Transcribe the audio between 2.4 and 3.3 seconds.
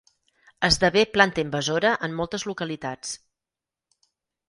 localitats.